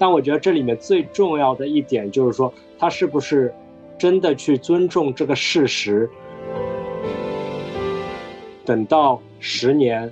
[0.00, 3.54] 但我觉得这里面最重要的一点就是说，他是不是
[3.98, 6.08] 真的去尊重这个事实？
[8.64, 10.10] 等到十年、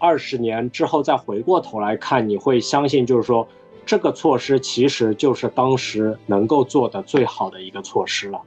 [0.00, 3.46] 二十年之后再回过头来看，你会相信，就是说，
[3.86, 8.42] 这个措施其实就是当时能够做的最好的一个措施了。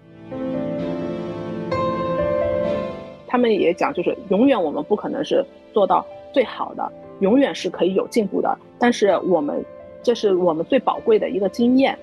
[3.25, 6.91] 他们也讲，就是永远我们不可能是做到最好的，
[7.21, 8.57] 永远是可以有进步的。
[8.77, 9.63] 但是我们，
[10.03, 11.97] 这是我们最宝贵的一个经验。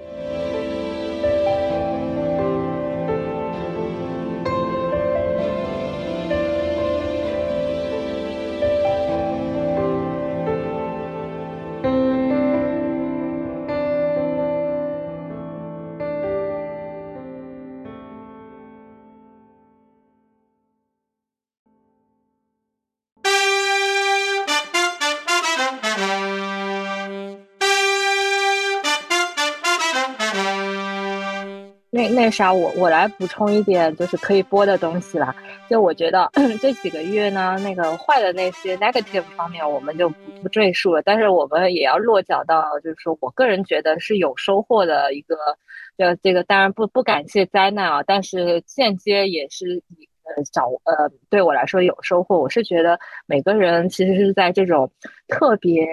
[32.31, 35.35] 那那啥，我我来补充一点，就是可以播的东西啦。
[35.69, 36.31] 就我觉得
[36.63, 41.03] 这几个月呢，那个坏的那些 negative 方面，我们就不不赘述了。
[41.03, 45.35] 但是我们也要落脚到，就是说我个人觉得是有收获的一个，
[45.97, 49.83] 呃，这个当然不不感谢灾难啊，但是间接也是
[50.23, 52.39] 呃找呃对我来说有收获。
[52.39, 54.89] 我是觉得每个人其实是在这种
[55.27, 55.85] 特别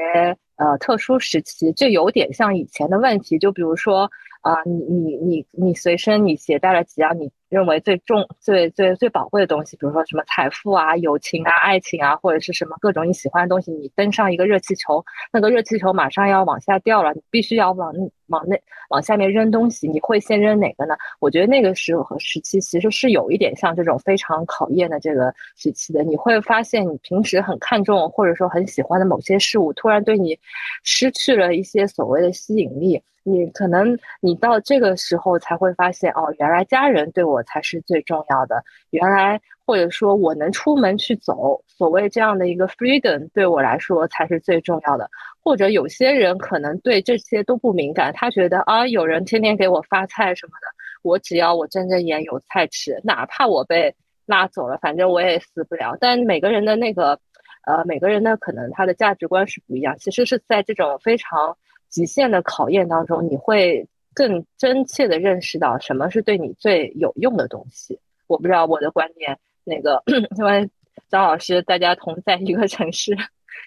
[0.57, 4.07] 呃特殊时期，就有点像以前的问题，就比如说。
[4.47, 13.71] 啊，你你你你随身你携带了几样你认为最重、最最最宝贵的东西，比如说什么财富啊、友情啊、爱情啊，或者是什么各种你喜欢的东西。
[13.71, 17.93] 你登上一个热气球，那个热气球马上要往下掉了，你必须要往
[18.27, 20.95] 往那往下面扔东西，你会先扔哪个呢？
[21.19, 26.03] 我觉得那个时候和时期其实是有一点像这种非常考验的这个时期的。
[26.03, 30.37] 你会发现，你平时很看重或者说很喜欢的某些事物，突然对你
[30.83, 33.01] 失去了一些所谓的吸引力。
[33.29, 38.63] 你可能你到这个时候才会发现，哦，原来家人对我我才是最重要的。
[38.89, 45.07] 原来或者说我能出门去走，所谓这样的一个 freedom 对我来说才是最重要的。
[45.43, 50.67] 或者有些人可能对这些都不敏感，他觉得啊，有人天天给我发菜什么的，
[51.03, 53.95] 我只要我睁着眼有菜吃，哪怕我被
[54.25, 55.95] 拉走了，反正我也死不了。
[56.01, 57.19] 但每个人的那个，
[57.67, 59.95] 呃，每个人的可能他的价值观是不一样。
[59.99, 61.55] 其实是在这种非常。
[61.89, 63.87] 极限的考验当中，你会
[64.17, 67.99] 更真切的认识到什么是对你最有用的东西。
[68.25, 70.01] 我不知道我的观点，那个
[70.39, 70.67] 因为
[71.07, 73.15] 张老师大家同在一个城市，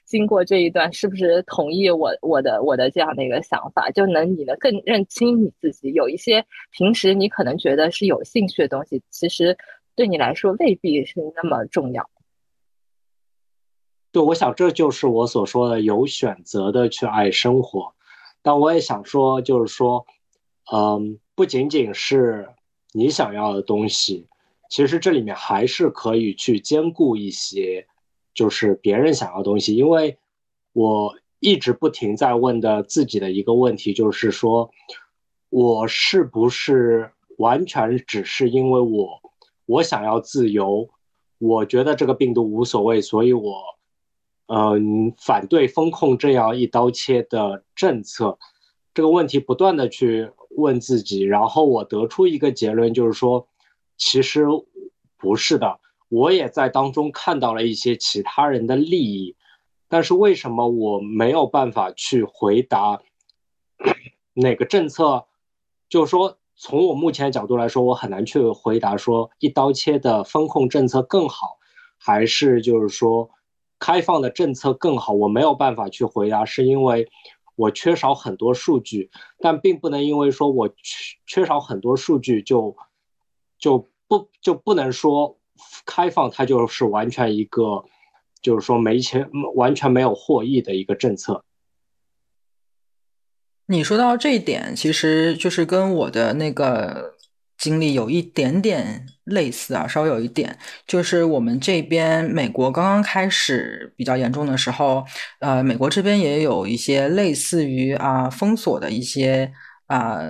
[0.05, 3.91] 经过这一段，是不是同意我我的我的这样的一个想法？
[3.91, 5.93] 就能你能更认清你自己。
[5.93, 9.56] 有一些平时你可能觉得是有兴趣的东西，其实
[9.94, 12.10] 对你来说未必是那么重要。
[14.10, 17.94] 对，我想这就是我所说的有选择的去爱生活。
[18.43, 20.06] 但我也想说，就是说，
[20.72, 22.48] 嗯，不仅仅是
[22.92, 24.26] 你想要的东西，
[24.69, 27.86] 其实这里面还是可以去兼顾一些，
[28.34, 29.75] 就是别人想要东西。
[29.76, 30.19] 因为
[30.72, 34.70] 我一直不停在问的自己的一个问题，就是说，
[35.48, 39.20] 我是不是完全只是因为我
[39.66, 40.88] 我想要自由，
[41.38, 43.62] 我觉得这个病毒无所谓，所以我。
[44.53, 48.36] 嗯，反对风控这样一刀切的政策，
[48.92, 53.47] 这个问题不断的去问自己，然后我得出一个结论，就是说，
[53.97, 54.44] 其实
[55.16, 59.37] 不是的，我也在当中看到了一些其他人的利益，
[59.89, 63.00] 但是为什么我没有办法去回答
[64.34, 65.27] 哪个政策？
[65.89, 71.59] 就是说，从我目前角度来说，我很难去回答说一刀切的风控政策更好，
[71.99, 73.31] 还是就是说。
[73.83, 77.09] 开放的政策更好，我没有办法去回答，是因为
[77.60, 80.75] 我缺少很多数据，但并不能因为说我缺
[81.26, 82.75] 缺少很多数据就
[83.59, 85.38] 就不就不能说
[85.84, 87.84] 开放它就是完全一个
[88.41, 91.45] 就是说没钱完全没有获益的一个政策。
[93.66, 97.16] 你说到这一点，其实就是跟我的那个。
[97.60, 100.56] 经历有一点点类似啊，稍微有一点，
[100.86, 105.04] 就是我们这边美国刚刚开始比较严重的时候，
[105.41, 109.53] 呃，美国这边也有一些类似于啊封锁的一些
[109.86, 110.21] 啊。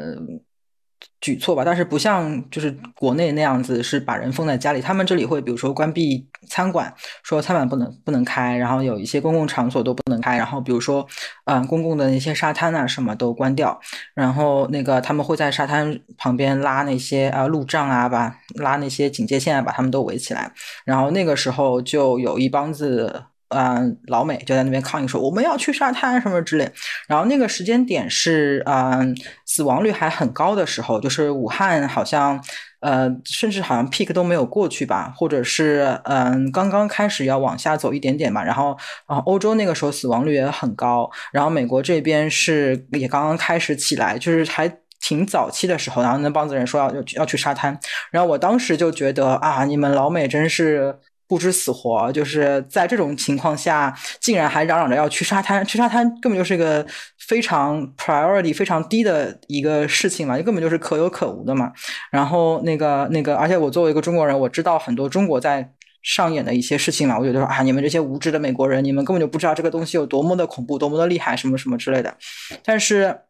[1.21, 11.07] 举措吧，但是不像就是国内那样子是把人封在家里，他们这里会比如说关闭餐馆，说餐馆不能不能开，然后有一些公共场所都不能开，然后比如说
[11.45, 13.79] 嗯公共的那些沙滩啊什么都关掉，
[14.15, 20.51] 然后那个他们会在沙滩旁边拉那些啊路障啊，把拉那些警戒线啊把他们都围起来，
[20.87, 26.71] 然后那个时候就有一帮子嗯，老美就在那边抗议说我们要去沙滩什么之类。
[27.07, 29.17] 然后那个时间点是嗯，
[29.47, 32.43] 死亡率还很高的时候，就是武汉好像
[32.81, 38.43] 呃，甚至好像 peak 都没有过去吧，或者是嗯，刚刚开始要往下走一点点吧。
[38.43, 38.77] 然后
[39.09, 44.73] 然后欧洲那个时候死亡率也很高，然后美国这边是也刚刚开始起来，就是还。
[45.03, 47.75] 挺早期的时候，然后那帮子人说要要去沙滩，
[48.11, 50.95] 然后我当时就觉得啊，你们老美真是
[51.31, 56.85] 不知死活，就是在这种情况下，竟然还嚷嚷着要去沙滩，去沙滩根本就是一个
[57.29, 61.71] 非常 priority 非常低的一个事情嘛，就根本就是可有可无的嘛。
[62.11, 65.73] 然后那个那个，而且我作为一个中国人，我知道很多中国在
[66.03, 72.17] 上演的一些事情嘛，我觉得说啊，你们这些无知的美国人，你们根本就不知道这个东西有多么的恐怖，多么的厉害，什么什么之类的。
[72.65, 73.21] 但是。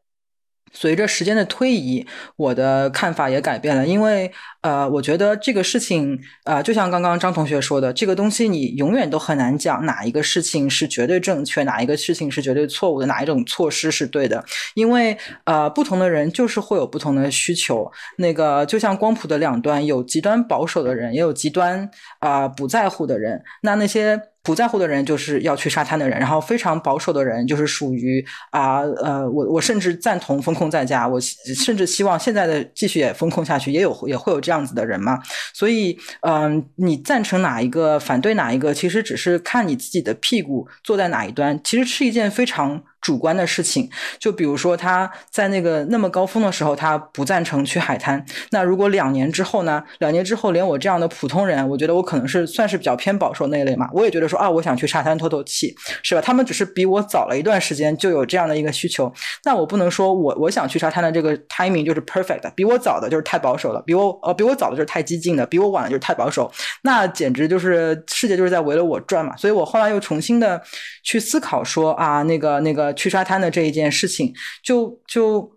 [0.72, 2.06] 随着时间的推移，
[2.36, 4.30] 我的看法也改变了，因为
[4.62, 14.44] 呃，我觉得这个事情呃，就像刚刚张同学说的，这个东西你永远都很难讲哪一个事情是绝对正确，哪一个事情是绝对错误的，哪一种措施是对的，
[14.74, 17.90] 因为呃，不同的人就是会有不同的需求。
[18.18, 21.90] 那个就像光谱的两端，有极端保守的人，也有极端
[22.20, 23.42] 啊不在乎的人。
[23.62, 24.20] 那那些。
[24.42, 35.18] 不在乎的人就是要去沙滩的人，然后非常保守的人就是属于啊呃，我我甚至赞同风控在家，我甚至希望现在的继续也风控下去，也有也会有这样子的人嘛。
[35.52, 42.82] 所以嗯，你赞成哪一个，反对哪一个，其实只是看你自己的屁股坐在哪一端，其实是一件非常。
[43.00, 43.88] 主观的事情，
[44.18, 48.24] 就比如说他在那个那么高峰的时候，他不赞成去海滩。
[48.50, 49.82] 那如果两年之后呢？
[49.98, 53.88] 两年之后，连我这样的普通人，我觉得我可能是算是比较偏保守那一类嘛。
[53.92, 56.20] 我也觉得说啊，我想去沙滩透透气，是吧？
[56.20, 59.12] 他们只是比我早了一段时间就有这样的一个需求。
[59.44, 66.50] 那我不能说我我想去沙滩的这个 timing 就是 perfect，比我早的就是太保守了，比我呃比我早的就是太激进的，比我晚的就是太保守。
[66.82, 69.36] 那简直就是世界就是在围着我转嘛。
[69.36, 70.60] 所以我后来又重新的
[71.02, 72.89] 去思考说啊，那个那个。
[72.94, 74.32] 去沙滩的这一件事情，
[74.62, 75.50] 就就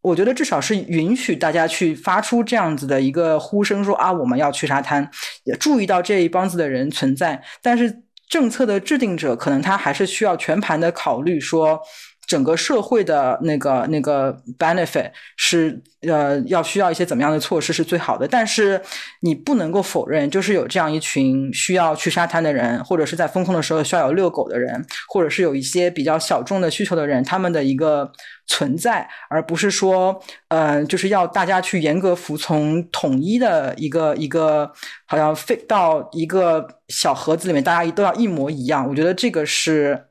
[0.00, 5.10] 我觉得至少是允许大家去发出这样子的一个呼声，说啊，我们要去沙滩，
[5.44, 7.42] 也注意到这一帮子的人存在。
[7.62, 11.80] 但是政策的制定者可能他还是需要全盘的考虑说。
[12.28, 18.80] 整个社会的那个那个 benefit 是呃要需要一些怎么样的措施是最好的，但是
[19.22, 28.12] 你不能够否认，就是有这样一群需要去沙滩的人，或者是在风控的时候需要有遛狗的人，或者是有一些比较小众的需求的人，他们的一个
[28.46, 34.70] 存在，而不是说呃就是要大家去严格服从统一的一个一个
[35.06, 38.86] 好像飞到一个小盒子里面，大家都要一模一样。
[38.86, 40.07] 我觉得这个是。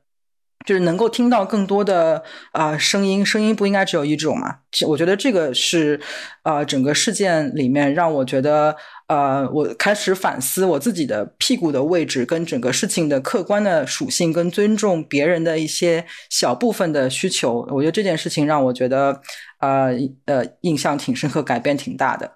[0.68, 2.22] 就是能够听到更多的
[2.52, 4.56] 啊声音，声音不应该只有一种嘛？
[4.86, 5.98] 我觉得这个是
[6.42, 8.76] 啊整个事件里面让我觉得
[9.06, 17.66] 呃我开始反思我自己的屁股的位置跟整个事情的客观的属性跟尊重别人的一些小部分的需求。
[17.70, 19.18] 我觉得这件事情让我觉得
[19.60, 19.88] 呃
[20.26, 22.30] 呃印象挺深刻，改变挺大的。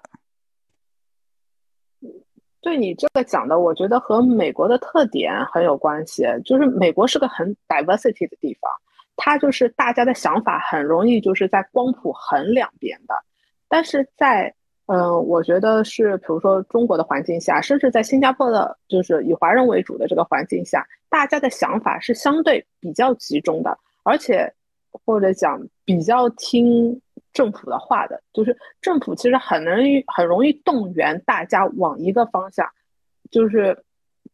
[2.63, 6.23] 对你这个讲的，我觉得和美国的特点很有关系。
[6.45, 8.71] 就是美国是个很 diversity 的地方，
[9.17, 13.13] 它就是大家的想法很容易就是在光谱很两边的。
[13.67, 14.51] 但是在
[14.85, 24.51] 嗯，我觉得是比如说中国的环境下，甚至在新加坡的，就是以华人为主的这个环境下，大家的想法是相对比较集中的，而且
[25.05, 27.01] 或者讲比较听。
[27.33, 32.69] 政府的话的，就是政府其实很能很容易动员大家往一个方向，
[33.31, 33.83] 就是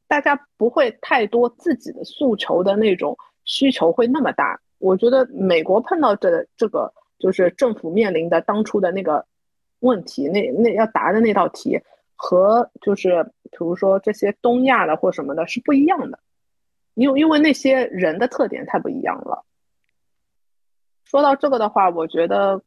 [0.06, 4.60] 大家不会太多自己的诉求的那种需求会那么大。
[4.80, 9.26] 我觉得美国碰到这这个就是政府面临的当初的那个
[9.80, 11.80] 问题，那那要答的那道题
[12.18, 16.20] 和就是比如说这些东亚的或什么的是不一样的，
[16.96, 19.46] 因为因为那些人的特点太不一样了。
[21.06, 22.62] 说到这个的话，我觉得。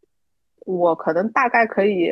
[0.64, 2.10] 我可能大概可以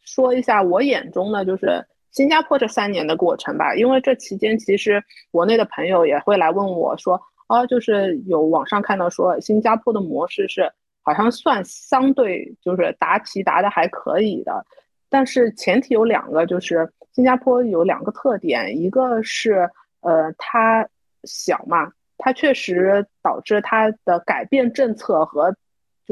[0.00, 10.70] 说一下我眼中的就是新加坡这三年的过程吧，因为这期间其实国内的朋友也会来问我说，哦，就是有网上看到说新加坡的模式是
[11.02, 14.66] 好像算相对就是答题答的还可以的，
[15.08, 20.86] 但是前提有两个，就是新加坡有两个特点，一个是呃它
[21.24, 25.54] 小嘛，它确实导致它的改变政策和。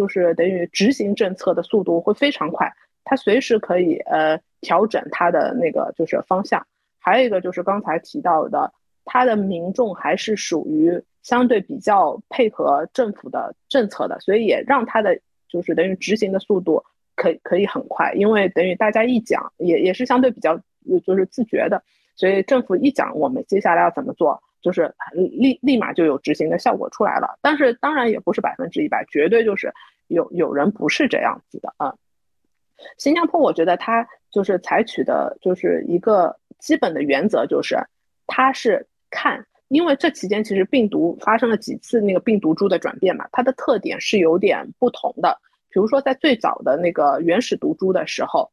[0.00, 2.72] 就是等于执行政策的速度会非常快，
[3.04, 6.66] 它随时可以呃调整它的那个就是方向。
[6.98, 8.72] 还有一个就是刚才提到的，
[9.04, 16.82] 它的民众还是属于相对比较配合政府的政策的，所以也让它的就是等于执行的速度
[17.14, 20.58] 可可以很快，因为等于大家一讲也也是相对比较
[21.04, 21.82] 就是自觉的，
[22.16, 27.38] 所以政府一讲我们接下来要怎么做，就是立立马就有执行的效果出来了。
[27.40, 29.72] 但是当然也不是百分之一百，绝对就是
[30.08, 31.94] 有有人不是这样子的啊。
[32.96, 37.78] 新加坡我觉得它就是采取的就是一个基本的原则，就是
[38.26, 45.38] 它是看，因为这期间其实病毒发生了几次那个病毒株的转变嘛，它的特点是有点不同的。
[45.68, 48.50] 比如说在最早的那个原始毒株的时候。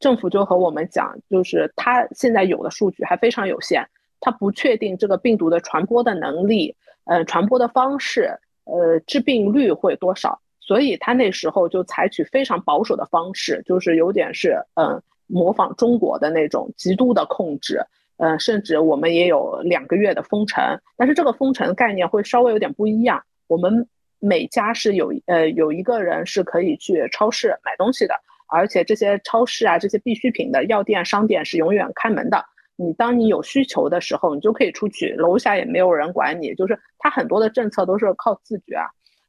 [0.00, 3.88] 政府就和我们讲，就是他现在有的数据还非常有限，
[4.20, 17.84] 他不确定这个病毒的传播的能力，呃，传播的方式，呃，致病率会多少，所以他那时候就采取非常保守的方式，就是有点是，嗯，模仿中国的那种极度的控制，
[18.16, 23.86] 嗯，甚至我们也有两个月的封城，但是这个封城概念会稍微有点不一样，我们
[24.18, 28.14] 每家是有，呃，有一个人是可以去超市买东西的。
[28.48, 32.44] 而且这些超市啊，这些必需品的药店、商店是永远开门的。
[32.76, 36.54] 你当你有需求的时候，你就可以出去，楼下也没有人管你。
[36.54, 38.86] 就是它很多的政策都是靠自觉啊。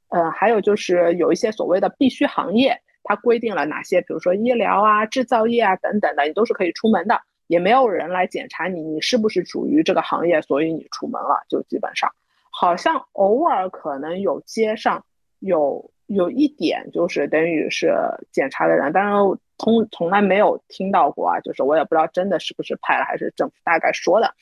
[0.09, 12.11] 呃，还有就是有一些所谓的必须行业，它规定了哪些，比如说医疗啊、制造业啊等等的，你都是可以出门的，也没有人来检查你，你是不是属于这个行业，所以你出门了，就基本上，
[12.51, 15.03] 好像偶尔可能有街上
[15.39, 15.89] 有。
[16.07, 17.93] 有一点就是等于是
[18.31, 19.13] 检查的人，当然
[19.57, 24.33] 从从来没有听到过啊，就是我也不知道真的是不是派了，还是政府大概说的。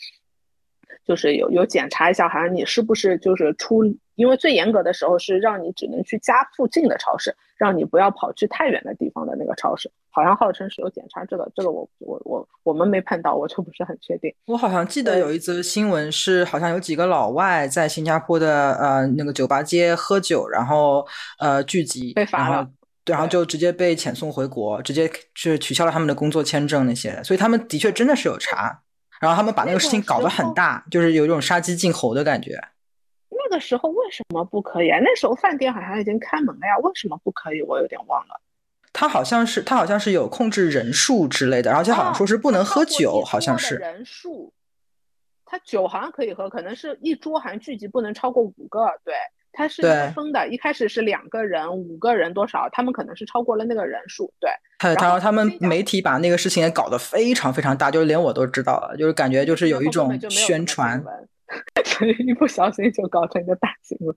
[1.03, 3.83] 就是有有检查一下，好像你是不是就是出，
[4.15, 14.33] 因为最严格的时候是让你只能去家附近的超市，让你不要跑去太远的地方的那个超市，好像号称是有检查这个，这个我我我我们没碰到，我就不是很确定。
[14.45, 21.05] 我好像记得有一则新闻是，好像有几个老外在新加坡的呃那个酒吧街喝酒，然后
[21.37, 22.71] 呃聚集被罚了，对，
[23.05, 28.81] 然后就直接被遣送回国，直接是取消了他们的工作签证那些，所以他们的确真的是有查。
[29.21, 32.59] 然后他们把那个事情搞得很大，就是有一种杀鸡儆猴的感觉。
[33.29, 34.99] 那个时候为什么不可以啊？
[35.01, 37.61] 那时候饭店好像已经开门了呀，为什么不可以？
[37.61, 38.41] 我有点忘了。
[38.91, 44.53] 他好像是他好像是有控制人数之类的，而且好像说是不能喝酒，好像是人数。
[45.45, 49.13] 他酒好像可以喝，可能是一桌好像聚集不能超过五个，对。
[49.55, 49.81] 它是
[50.13, 54.51] 分的，一开始是两个人、五个人多少，他们可能是超过了那个人数，对。
[54.93, 61.01] 然后他们媒体把那个事情也搞得非常非常大，就是连我都知道了，就是感觉就是有一种宣传，
[61.85, 64.15] 所以一不小心就搞成一个大新闻。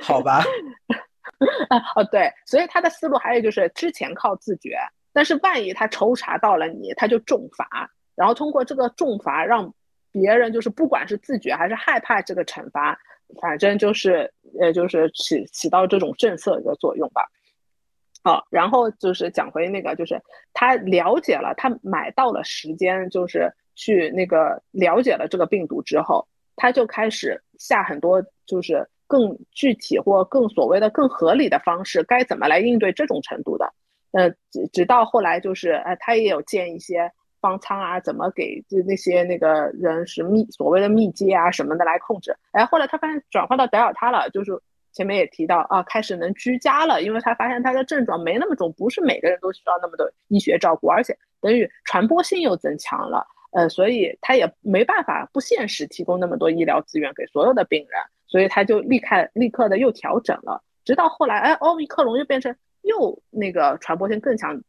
[0.00, 0.44] 好吧。
[1.96, 4.78] 哦，对，所以他的思路还有就是之前靠自觉，
[5.12, 9.74] 但是万一他抽查到了你，他就重罚，然后通过这个重罚让
[10.12, 12.98] 别人就是不管是自觉还是害怕这个惩罚。
[13.40, 17.26] 反正就是，呃，就是起起到这种震慑的作用吧。
[18.22, 20.20] 好，然后就是讲回那个，就是
[20.52, 33.72] 他了解了，他买到了时间，就是去那个了解了这个病毒之后，他就开始下很多，就是更具体或更所谓的更合理的方式，该怎么来应对这种程度的。
[34.12, 37.12] 呃，直直到后来就是，呃，他也有建一些。
[37.46, 42.36] 方舱啊，怎么给就那些那个人是密所谓的密接啊什么的来控制？
[42.50, 44.60] 哎，后来他发现转换到德尔塔了，就是
[44.92, 64.60] 前面也提到啊，开始能居家了，因为他发现他的症状没那么重，不是每个人都需要那么多医学照顾，而且等于传播性又增强了，呃，所以他也没办法不现实提供那么多医疗资源给所有的病人，所以他就立刻立刻的又调整了，直到后来，哎，奥密克戎又变成又那个传播性更强。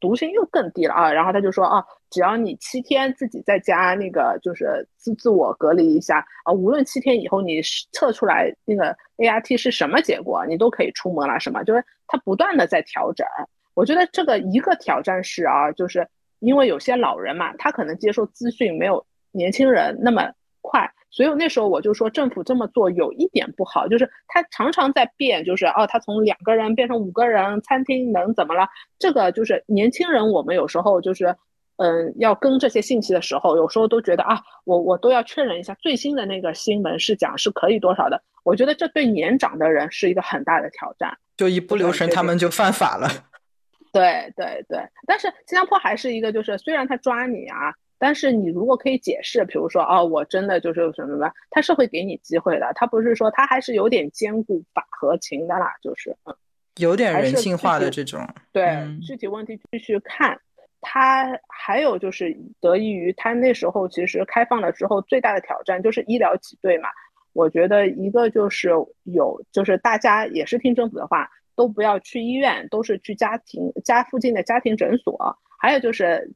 [0.00, 1.12] 毒性又更低了啊！
[1.12, 7.60] 然后他就说啊，只要你七天自己在家那个就是自自我隔离一下啊，无论七天以后你
[7.92, 11.62] 测出来那个 ART 是什么结果，你都可以出门了，什么？
[11.64, 13.26] 就是他不断的在调整。
[13.74, 16.06] 我觉得这个一个挑战是啊，就是
[16.38, 20.30] 因为有些老人嘛，他可能接受资讯没有年轻人那么
[20.64, 20.90] 快。
[21.10, 28.66] 所以那时候我就说，政府这么做有一点不好，就是他常常在变，就是哦，他从两个人变成五个人，餐厅能怎么了？
[28.98, 31.36] 这个就是年轻人，我们有时候就是，
[31.76, 38.20] 嗯，要跟这些信息的时候，有时候都觉得啊，我我都要确认一下最新的那个新闻是讲是可以多少的。
[38.42, 43.08] 我觉得这对年长的人是一个很大的挑战，就一不留神他们就犯法了。
[43.92, 47.72] 对对对，但是新加坡还是一个，就是虽然他抓你啊。
[47.98, 52.72] 但是你如果可以解释，比如说哦，我真的就是什么什么，他是会给你机会的。
[52.74, 56.34] 他不是说他还是有点兼顾法和情的啦，就是嗯，
[56.76, 58.20] 有点人性化的这种。
[58.52, 60.38] 对，具体问题继续看。
[60.86, 66.90] 他还有就是得益于他那时候其实开放了之后，最大的挑战就是医疗挤兑嘛。
[67.32, 68.68] 我觉得一个就是
[69.04, 75.38] 有，就是大家也是听政府的话，都不要去医院，都是去家庭家附近的家庭诊所。
[75.64, 76.30] 还有就是，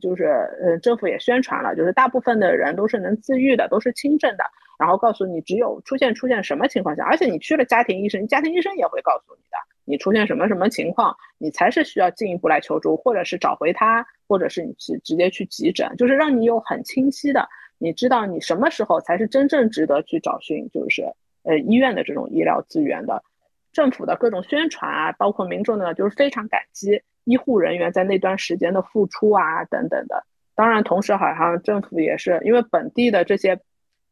[0.00, 0.24] 就是，
[0.60, 4.42] 呃，政府也宣传了，就是大部分的人都是能自愈的，都是轻症的，
[4.76, 17.48] 然后告诉你只有出现出现什么情况下，而且你去了家庭医生，家庭医生也会告诉你的，你出现什么什么情况，你才是需要进一步来求助，或者是找回他，或者是你去直接去急诊，就是让你有很清晰的，
[17.78, 21.04] 你知道你什么时候才是真正值得去找寻，就是
[21.44, 23.22] 呃医院的这种医疗资源的。
[23.72, 30.24] 政府的各种宣传啊，包括民众的，就是非常感激医护人员在那段时间的付出啊，等等的。
[30.54, 33.58] 当然，同时好像政府也是因为本地的这些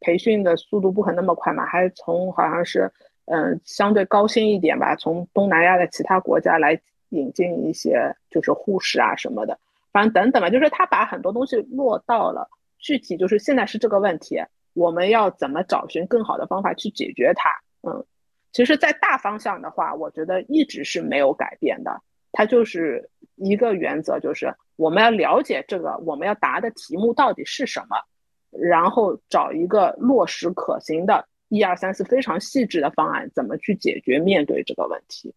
[0.00, 2.90] 培训的速度不可能那么快嘛，还从好像是
[3.26, 9.59] 嗯相对高薪一点吧，从东南亚的其他国家来引进一些就是护士啊什么的，
[9.93, 12.49] 反正等等吧，就是他把很多东西落到了
[12.79, 17.50] 具体，就是现在是这个问题，我们要怎么找寻更好的方法去解决它，
[17.83, 18.05] 嗯。
[18.52, 22.02] 其实，在大方向的话，我觉得一直是没有改变的。
[22.32, 27.96] 它就是一个原则，就是我们要了解这个我们要答的题目到底是什么，
[28.50, 35.34] 然后找一个落实可行的一二三四非常细致的方案，怎么去解决面对这个问题。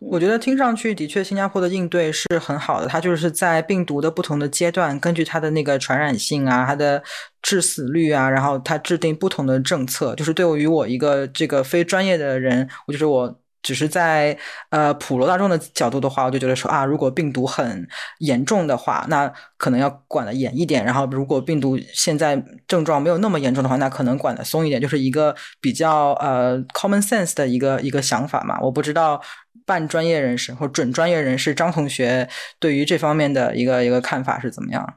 [0.00, 2.86] 我觉得听上去的确，新加坡的应对是很好的。
[2.88, 7.02] 它就是在病毒的不同的阶段，根据它的那个传染性啊，它的
[7.42, 10.14] 致死率啊，然后它制定不同的政策。
[10.14, 13.38] 就是对于我一个这个非专业的人，我就是我。
[13.68, 14.34] 只是在
[14.70, 17.86] 呃普罗大众的角度的话，我就觉得说啊，如果病毒很
[18.20, 28.58] 严重的话，那可能要管的严一点；然后如果病毒现在症状没有那么严重的话，那可能管的松一点，就是一个比较呃 common sense 的一个一个想法嘛。
[28.62, 29.20] 我不知道
[29.66, 32.26] 半专业人士或准专业人士张同学
[32.58, 34.94] 对于这方面的一个一个看法是怎么样。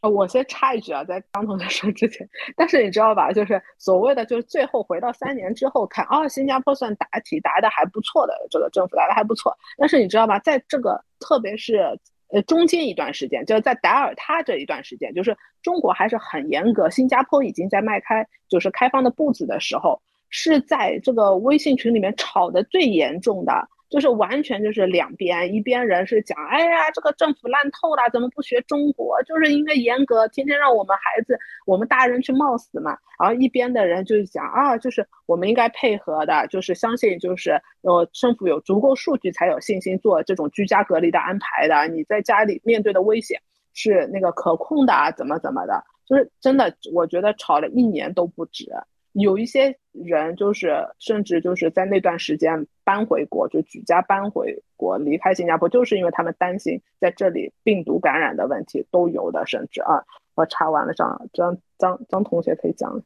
[0.00, 9.56] 我先插一句啊，在张同学说之前，但是你知道吧，就是所谓的，就是最后回到三年之后看，哦，新加坡算答题答的还不错的，这个政府答的还不错。
[9.76, 23.68] 但是你知道吧，在这个特别是呃中间一段时间，就是在达尔他这一段时间，就是中国还是很严格，新加坡已经在迈开就是开放的步子的时候，是在这个微信群里面吵的最严重的。
[23.88, 29.22] 就是完全就是两边，一边人是讲，哎呀，这个政府烂透了，怎么不学中国？
[29.22, 32.98] 就是因为严格，天天让我们孩子、我们大人去冒死嘛。
[33.18, 41.88] 然后一边的人就是讲啊，就是我们应该配合的，就是相信，就是呃，政府有足够数据才有信心做这种居家隔离的安排的。
[41.88, 43.40] 你在家里面对的危险
[43.74, 48.70] 是那个可控的啊，怎么怎么的，就是真的，我觉得吵了一年都不止。
[49.12, 63.02] 有一些人就是甚至就是在那段时间搬回国，就举家搬回国，离开新加坡，就是因为他们担心在这里病毒感染的问题都有的，甚至啊，我查完了，张张张张同学可以讲。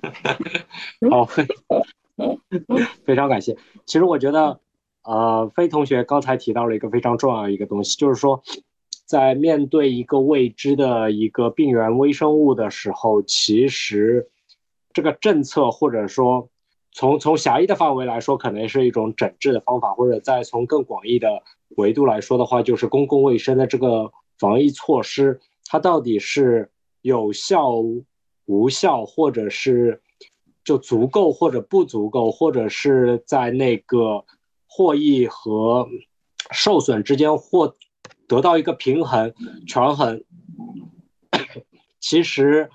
[1.10, 1.26] 好，
[3.04, 3.56] 非常感谢。
[3.84, 4.60] 其实我觉得，
[5.02, 8.42] 呃，飞同学刚才提到了一个非常重要的一个东西，就是说，
[9.04, 14.30] 在面对一个未知的一个病原微生物的时候，其实。
[14.92, 16.48] 这个政策，或者说
[16.92, 21.42] 从从狭义的范围来说，可能是一种整治的方法；或者再从更广义的
[21.76, 26.70] 维度来说的话，就是公共卫生的这个防疫措施，它到底是
[27.02, 27.70] 有效、
[28.46, 30.02] 无效，或者是
[30.64, 34.24] 就足够或者不足够，或者是在那个
[34.66, 35.88] 获益和
[36.50, 37.76] 受损之间获
[38.26, 39.32] 得到一个平衡、
[39.68, 40.24] 权衡，
[42.00, 42.68] 其实。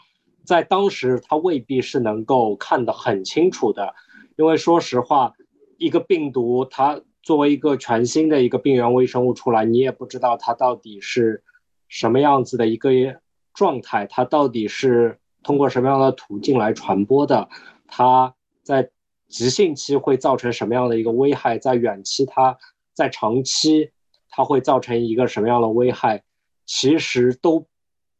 [0.45, 3.93] 在当时，他未必是能够看得很清楚的，
[4.37, 5.33] 因为说实话，
[5.77, 11.43] 一个病毒它作为一个全新的一个病原微生物出来，你也不知道它到底是
[11.87, 12.91] 什么样子的一个
[13.53, 17.49] 状态，它到底是通过什么样的途径来传播的，
[17.87, 18.89] 它在
[19.27, 22.57] 急性期会造成什么样的一个危害，在远期它
[22.93, 23.91] 在长期
[24.29, 26.23] 它会造成一个什么样的危害，
[26.65, 27.65] 其实都。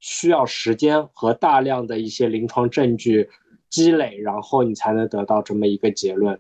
[0.08, 3.28] 需要时间和大量的一些临床证据
[3.72, 6.40] 积累，然后你才能得到这么一个结论。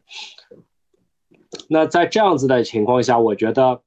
[1.68, 3.82] 那在这样子的情况下，我觉得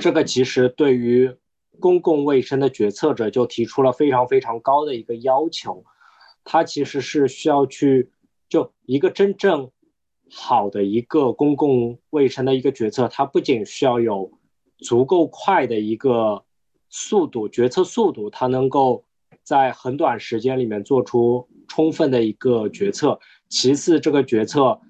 [0.00, 1.36] 这个其实对于
[1.78, 5.84] 公共卫生的决策者就提出了非常非常高的一个要求。
[6.42, 8.12] 他其实是需要去
[8.48, 9.70] 就一个真正
[10.30, 14.32] 好的一个公共卫生的一个决策，它不仅需要有
[14.78, 16.46] 足够快的一个。
[16.96, 19.04] 速度决策速度，它能够
[19.42, 23.18] 在很短时间里面做出充分的一个决策。
[23.48, 24.80] 其次，这个决策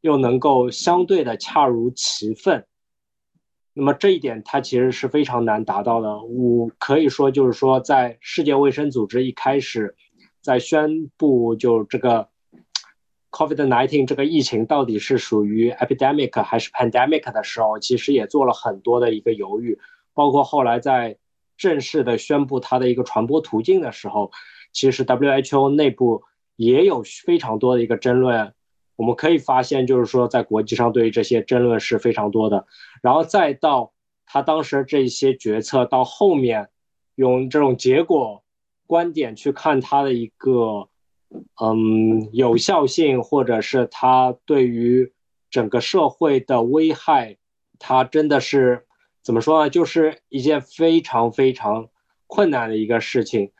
[0.00, 2.64] 又能够相对的恰如其分。
[3.74, 6.22] 那么这一点它其实是非常难达到的。
[6.22, 9.96] 我可以说，就是说，在世界卫生组织一开始
[10.40, 12.28] 在宣布就这个
[13.32, 19.80] COVID-19 这个疫情到底是属于 epidemic 还是 pandemic 的时候，其实也做了很多的一个犹豫，
[20.14, 21.18] 包括后来在。
[21.58, 24.30] 正式的宣布它的一个传播途径的时候，
[24.72, 26.22] 其实 WHO 内部
[26.56, 28.54] 也有非常多的一个争论。
[28.96, 32.66] 我们可以发现，就是说在国际上对于这些争论是非常多的。
[33.02, 33.92] 然后再到
[34.26, 36.68] 他当时这些决策到后面，
[37.14, 38.42] 用这种结果
[38.86, 40.88] 观点去看他的一个
[41.60, 45.12] 嗯有效性，或者是他对于
[45.48, 47.36] 整个社会的危害，
[47.78, 48.87] 他真的是
[49.28, 49.68] 怎么说呢？
[49.68, 51.90] 就是一件非常非常
[52.26, 53.52] 困难的一个事情。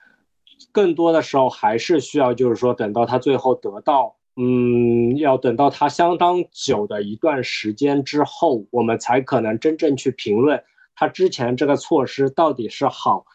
[0.72, 13.26] 更多的时候还是需要，就是说等到他最后得到，嗯，要等到他相当久的一段时间之后，我们才可能真正去评论他之前这个措施到底是好，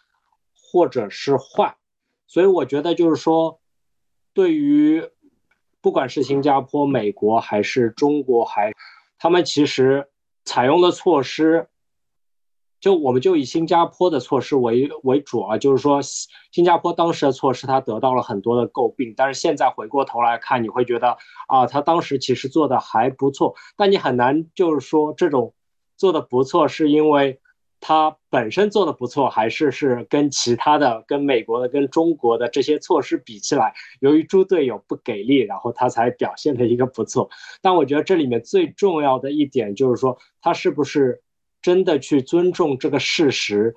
[0.55, 1.75] 或者是坏。
[2.25, 3.59] 所以我觉得就是说，
[4.33, 5.07] 对于
[5.81, 8.73] 不管是新加坡、美国还是中国，还
[9.19, 10.09] 他们其实
[10.43, 11.67] 采用的措施。
[12.83, 16.01] 就我们就以新加坡的措施为为主啊，就是说
[16.51, 21.15] 新加坡当时的措施，它得到了很多的诟病，但是现在回过头来看，你会觉得
[21.47, 25.53] 啊，他当时其实做的还不错，但你很难就是说这种
[25.95, 27.39] 做的不错，是因为
[27.79, 37.29] 他本身做的不错，还是是跟其他的、跟美国的、跟中国的这些措施比起来，由于猪队友不给力，然后他才表现的一个不错。
[37.61, 41.22] 但我觉得这里面最重要的一点就是说，他是不是？
[41.63, 43.73] 真的去尊重这个事实，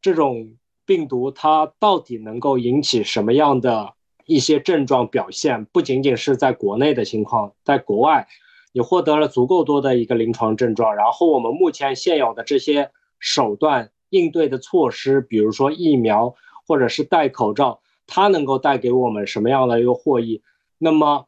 [0.00, 0.54] 这种
[0.86, 3.94] 病毒它到底能够引起什么样的
[4.26, 5.64] 一些症状表现？
[5.64, 8.28] 不仅仅是在国内的情况，在国外，
[8.72, 16.34] 你获得了足够多的一个临床症状，然后我们目前现有的这些手段应对的措施，比如说疫苗
[16.66, 20.42] 或者是戴口罩，它能够带给我们什么样的一个获益？
[20.78, 21.26] 那么。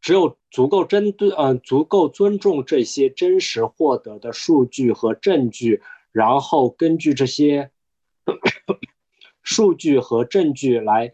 [0.00, 7.72] 只有足够针对，嗯，足够尊重这些真实获得的数据和证据，然后根据这些
[9.42, 11.10] 数据和证据来，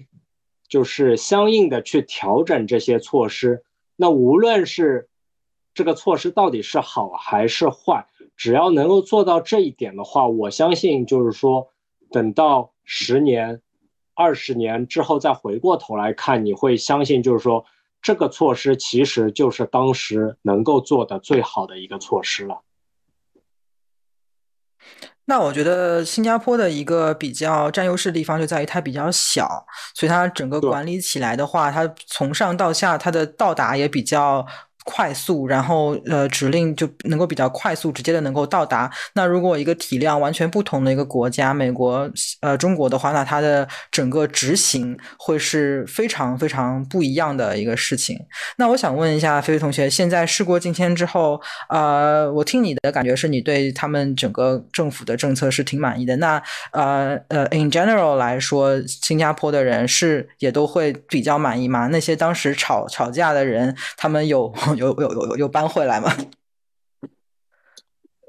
[0.69, 3.65] 就是相应的去调整这些措施。
[3.97, 5.09] 那无论是
[5.73, 11.71] 这个措施到底是好还是坏，只要能够做到这一点的话，我相信就是说，
[12.11, 13.63] 等到十年、
[14.13, 17.65] 二十年之后再回过头来看，你会相信就是说。
[18.03, 22.63] 这个措施其实就是当时能够做的最好的一个措施了。
[25.27, 34.47] 那我觉得新加坡的一个比较占优势的地方就在于它比较小，所以它整个管理起来的话，它从上到下它的到达也比较。
[34.93, 38.91] 快速，然后呃，指令就能够比较快速、直接的能够到达。
[39.15, 48.19] 那如果一个体量完全不同的一个国家，美国、呃，中国的话，那它的整个执行会是非常非常不一样的一个事情。
[48.57, 56.17] 那我想问一下菲菲同学，现在事过境迁之后，呃，我听你的感觉是你对他们整个政府的政策是挺满意的。
[56.17, 61.87] 那呃呃，in general 来说，新加坡的人是也都会比较满意吗？
[61.87, 64.53] 那些当时吵吵架的人，他们有？
[64.81, 66.09] 有有有有搬回来吗？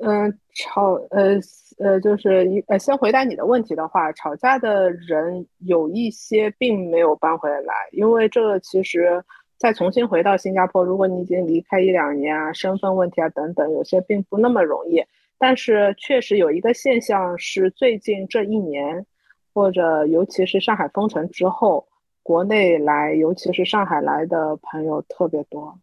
[0.03, 1.39] 嗯，吵呃
[1.77, 9.23] 呃，就是一呃，先回答你的问题的话，吵架的人有一些并没有搬回来，因为这个其实
[9.57, 15.03] 再重新回到新加坡，如果你已经离开一两年啊，身份问题啊等等，有些并不那么容易。
[15.37, 19.05] 但是确实有一个现象是，最近这一年，
[19.53, 21.87] 或者尤其是上海封城之后，
[22.23, 25.79] 国内来，尤其是上海来的朋友特别多。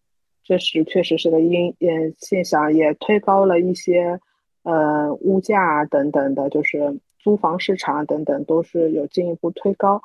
[0.49, 4.19] 这是确实是个因呃现象，也推高了一些，
[4.63, 10.01] 呃物价等等的，就是租房市场等等都是有进一步推高。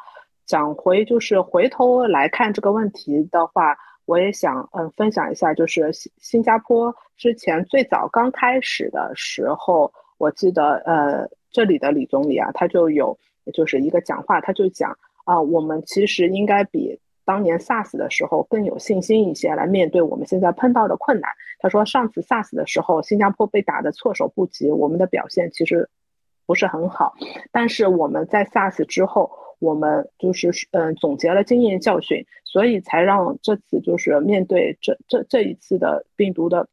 [0.45, 13.17] 讲回就是回头来看这个问题的话，我也想嗯分享一下，就是新新加坡之前最早刚开始的时候，我记得呃这里的李总理啊，他就有
[13.53, 14.91] 就是一个讲话，他就讲
[15.23, 16.99] 啊，我们其实应该比。
[17.25, 21.31] 当年 SARS 的时候更有信心一些来面对我们现在碰到的困难。
[21.59, 25.89] 他说，上次 SARS 的时候，新加坡被打得措手不及，我们的表现其实
[26.45, 27.13] 不是很好。
[27.51, 36.67] 但是我们在 SARS 之后，我们就是嗯总结了经验教训，所以才让这次就是面对这这这一次的病毒的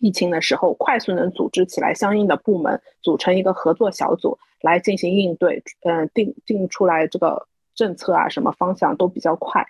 [0.00, 5.62] 疫情的时候，快速能组织起来相应的部门，组成一个合作小组来进行应对。
[5.84, 7.48] 嗯，定定出来这个。
[7.78, 9.64] 政策啊，什么方向都比较快，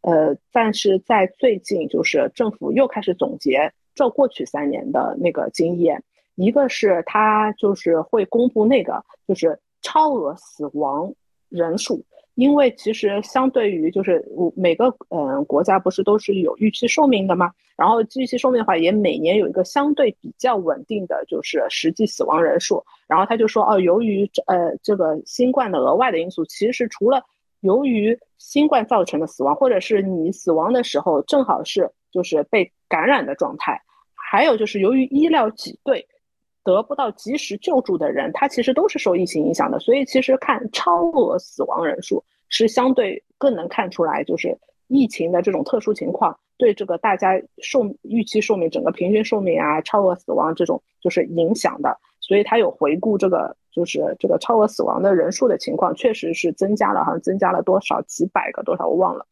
[0.00, 6.02] 呃，但是在最近，就是政府又开始总结这过去三年的那个经验，
[6.34, 11.14] 一个是他就是会公布那个就是超额死亡
[11.48, 17.52] 人数，因为其实相对于就是每个嗯国家不是都是有预期寿命的吗？
[17.76, 27.24] 然后预期寿命的话，也每年有一个相对比较稳定的就是实际死亡人数，然后他就说哦，由于呃这个新冠的额外的因素，其实除了
[27.62, 33.80] 由于新冠造成的死亡，或者是你死亡的时候正好是就是被感染的状态，
[34.14, 36.04] 还有就是由于医疗挤兑
[36.64, 39.78] 得不到及时救助的人，他其实都是受疫情影响的。
[39.78, 51.96] 所以其实看超额死亡人数是相对更能看出来，就是疫情的这种特殊情况对这个大家寿预期寿命、整个平均寿命啊、超额死亡这种就是影响的。
[52.20, 53.56] 所以他有回顾这个。
[53.72, 59.26] 就是这个超额死亡的人数的情况，确实是增加了，好像增加了多少几百个多少我忘了。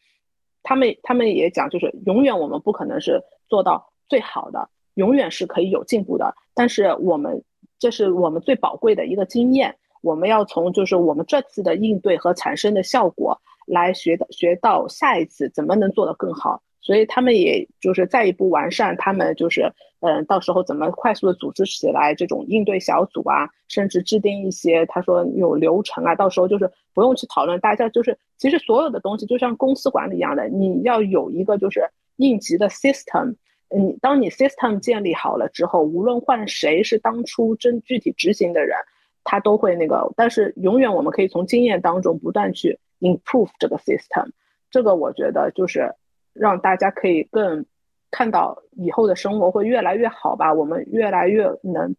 [0.62, 6.35] 他们他们也讲，就是永远我们不可能是做到最好的，永远是可以有进步的。
[6.55, 7.44] 但是我们
[7.79, 16.62] 这是我们最宝贵的一个经验，我们要从就是我们这次的应对和产生的效果来学的学到下一次怎么能做得更好。
[16.83, 33.35] 所以他们也就是再一步完善，他们就是，嗯，到时候怎么快速的组织起来这种应对小组啊，甚至制定一些他说有流程啊，到时候就是不用去讨论，大家就是其实所有的东西就像公司管理一样的，你要有一个就是应急的 system，
[33.69, 38.75] 嗯，当你 system 建立好了之后，无论换谁是当初真具体执行的人，
[39.23, 44.31] 他都会那个，但是永远我们可以从经验当中不断去 improve 这个 system，
[44.71, 45.95] 这个我觉得就是。
[46.33, 47.64] 让大家可以更
[48.11, 51.95] 看到以后的生活会越来越好吧，我们越来越能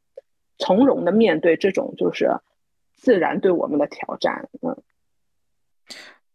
[0.57, 2.29] 从容的面对这种就是
[2.97, 4.49] 自然对我们的挑战。
[4.61, 4.75] 嗯，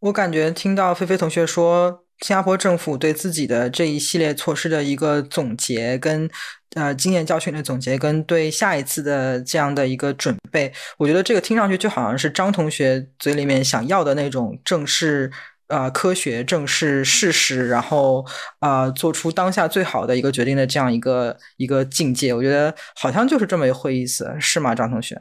[0.00, 6.30] 我感觉听到菲菲同学说新加坡政府对自己的这一系列措施的一个总结，跟
[6.74, 15.30] 呃经验教训的总结，跟对下一次的这样的一个准备，我觉得这个听上去就好像是张同学嘴里面想要的那种正式。
[15.68, 18.24] 呃，科学正视事实，然后
[18.60, 25.20] 啊，做出当下最好的一个决定的这样一个一个境界，我觉得好像就是这么一回意思，是吗，张同学？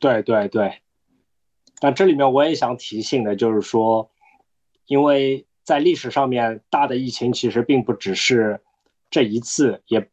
[0.00, 0.80] 对对对。
[1.80, 4.10] 那这里面我也想提醒的就是说，
[4.86, 8.60] 因为在历史上面，大的疫情其实并不只是
[9.10, 10.10] 这一次，也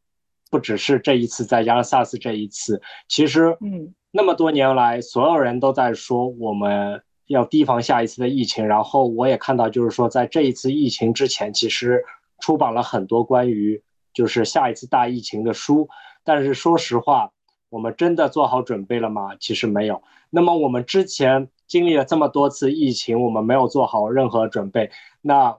[0.51, 7.01] 不只是这一次，再加上 SARS 这一次，其实，嗯，那么多年来，所有人都在说我们。
[7.31, 12.03] 要提防下一次的疫情，然后我也看到，就是说在这一次疫情之前，其实
[12.39, 13.81] 出版了很多关于
[14.13, 15.89] 就是下一次大疫情的书。
[16.23, 17.31] 但是说实话，
[17.69, 19.35] 我们真的做好准备了吗？
[19.39, 20.03] 其实没有。
[20.29, 24.91] 那么我们之前经历了这么多次疫情，我们没有做好任何准备，
[25.21, 25.57] 那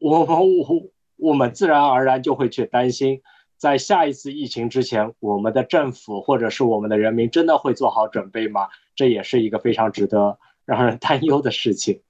[0.00, 0.82] 我们我
[1.16, 3.22] 我们自然而然就会去担心，
[3.56, 8.68] 在下一次疫情之前，我们的政府或者是我们的人民真的会做好准备吗？
[8.94, 10.38] 这也是一个非常值得。
[10.68, 12.02] 让人担忧的事情。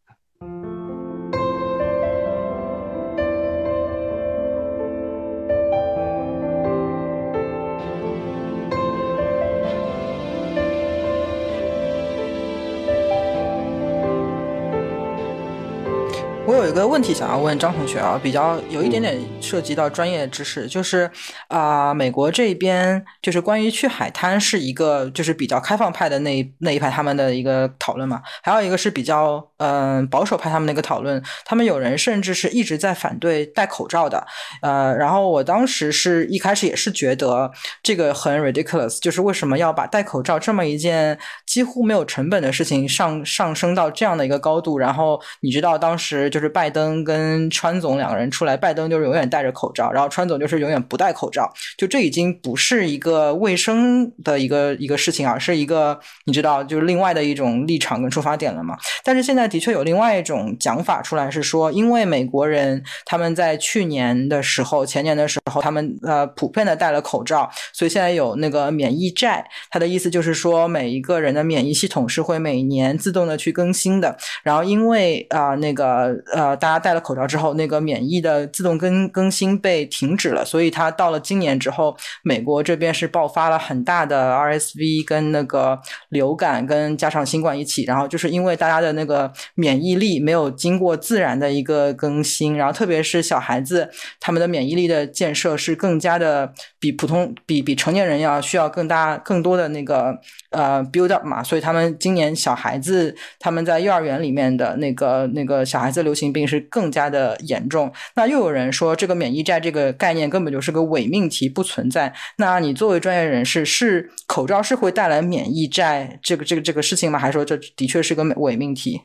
[16.69, 21.11] 有个问题想要问张同学啊，比较有一点点涉及到专业知识，就是
[21.49, 34.27] 啊，美国这边就是关于去海滩是一个就是比较开放派的那那一派他们的一个讨论嘛，还有一个是比较嗯保守派他们的一个讨论，他们有人甚至是一直在反对戴口罩的，
[34.61, 37.51] 呃，然后我当时是一开始也是觉得
[37.83, 46.19] 这个很 ridiculous，就是为什么要把戴口罩这么一件几乎没有成本的事情上上升到这样的一个高度，然后你知道当时。
[46.29, 51.49] 就是拜登跟川总两个人出来，拜登就是永远戴着口罩，然后川总就是永远不戴口罩。
[51.77, 58.77] 就这已经不是一个卫生的一个一个事情，而是一个你知道，就是另外的一种立场跟出发点了嘛。
[59.05, 69.47] 但是现在的确有另外一种讲法出来，是说因为美国人他们在去年的时候、前年的时候，他们呃普遍的戴了口罩，所以现在有那个免疫债。
[69.71, 74.17] 他的意思就是说，每一个人的免疫系统是会每年自动的去更新的。
[74.43, 76.09] 然后因为啊那个。
[76.33, 100.19] 呃，大家戴了口罩之后，那个免疫的自动更更新被停止了，所以它到了今年之后，美国这边是爆发了很大的 RSV 跟那个流感，跟加上新冠一起，然后就是因为大家的那个免疫力没有经过自然的一个更新，然后特别是小孩子，他们的免疫力的建设是更加的比普通比比成年人要需要更大更多的那个
[100.51, 112.15] 呃 build up 嘛，所以他们今年小孩子他们在幼儿园里面的那个那个小孩子流行病是更加的严重，那又有人说这个免疫债这个概念根本就是个伪命题，不存在。
[112.39, 117.19] 那你作为专业人士，是口罩是会带来免疫债这个这个这个事情吗？
[117.19, 119.03] 还是说这的确是个伪命题？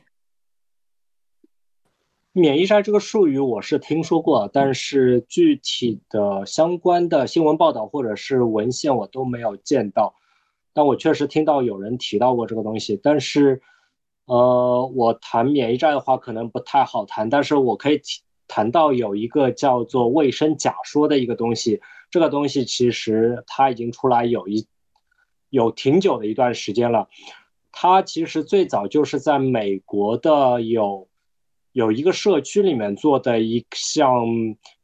[2.32, 10.14] 免疫债这个术语我是听说过，但是具体的相关的新闻报道或者是文献我都没有见到。
[10.74, 13.62] 但我确实听到有人提到过这个东西，但是。
[14.26, 24.66] 呃，我谈免疫债的话可能不太好谈，但是我可以提谈到有一个叫做卫生假说的一个东西，这个东西其实它已经出来有一
[25.50, 27.06] 有挺久的一段时间了，
[27.70, 31.06] 它其实最早就是在美国的有
[31.72, 34.24] 有一个社区里面做的一项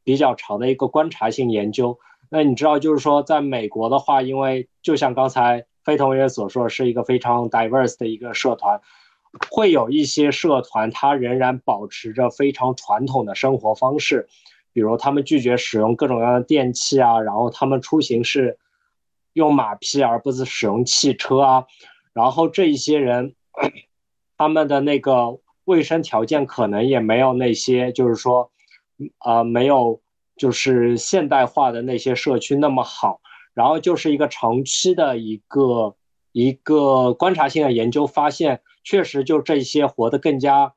[0.04, 1.98] 比较长的一个观察性研究。
[2.28, 8.80] 那你知道，就是说在美国的话，因为就像刚才非同学所说，是一个非常 diverse 的一个社团，
[9.50, 14.28] 会有一些社团它仍然保持着非常传统的生活方式，
[14.72, 18.58] 比如他们拒绝使用各种各样的电器啊，然后他们出行是。
[19.34, 21.64] 用马匹而不是使用汽车啊，
[22.12, 23.36] 然后这一些人，
[24.36, 28.50] 他们的那个卫生条件可能也没有那些，就是说，
[29.24, 30.02] 呃，没有
[30.36, 33.20] 就是现代化的那些社区那么好。
[33.54, 35.96] 然后就是一个长期的一个
[36.32, 40.74] 一个观察性的研究发现，确实就这些活得更加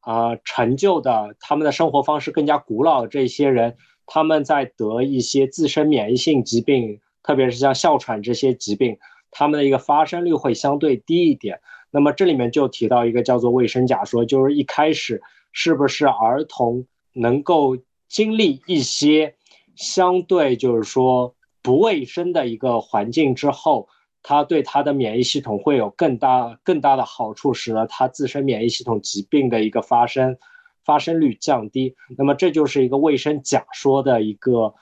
[0.00, 7.00] 啊陈旧的，他们的生活方式更加古老这些人，他们在得一些自身免疫性疾病。
[7.26, 8.98] 特别是像哮喘这些疾病，
[9.30, 11.58] 他们的一个发生率会相对低一点。
[11.90, 19.36] 那么这里面就提到一个叫做卫生假说，就是一开始是不是儿童能够经历一些
[19.74, 21.34] 相对就是说
[21.64, 23.88] 不卫生的一个环境之后，
[24.22, 30.36] 他对他的免疫系统会有更大更大的好处，使得他自身免疫系统疾病的一个发生
[30.84, 31.96] 发生率降低。
[32.16, 34.74] 那么这就是一个卫生假说的一个。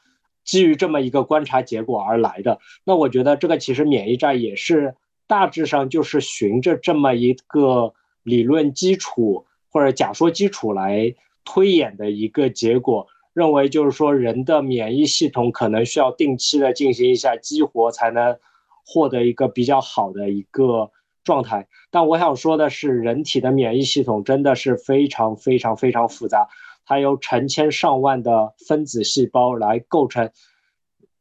[0.44, 4.96] 基于这么一个观察结果而来的，那我觉得这个其实免疫战也是
[5.28, 11.14] 大致上就是循着这么一个理论基础或者假说基础来
[11.44, 18.38] 推演的一个结果，认为就是说人的免疫系统可能需要定期的进行一下激活，才能
[18.84, 20.90] 获得一个比较好的一个
[21.24, 21.68] 状态。
[21.90, 26.48] 但我想说的是，人体的免疫系统真的是非常非常非常复杂。
[26.84, 30.30] 它由成千上万的分子细胞来构成，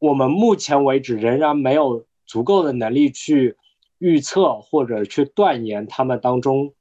[0.00, 3.56] 我们目前为止仍然没有足够的能力去
[3.98, 6.74] 预测或者去断言它们当中，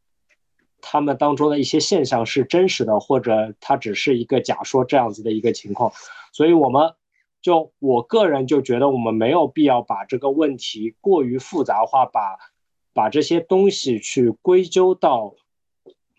[0.82, 5.92] 他们当中的一些现象是真实的，或者它只是一个假说这样子的一个情况。
[6.34, 6.94] 所以，我们
[7.42, 12.38] 就我个人就觉得，我们没有必要把这个问题过于复杂化，把
[12.94, 15.36] 把这些东西去归咎到。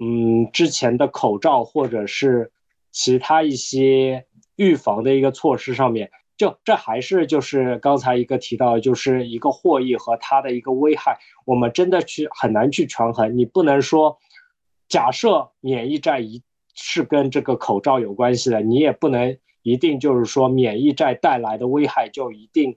[0.05, 2.51] 嗯，之前的口罩或者是
[2.91, 13.39] 其他一些预防的一个措施上面，就这还是就是刚才一个提到，就是一个获益和它的一个危害，我们真的去很难去权衡。
[13.39, 14.19] 你不能说，
[14.93, 16.43] 假设免疫债一
[16.75, 22.77] 是跟这个口罩有关系的，你也不能一定就是说免疫债带来的危害就一定，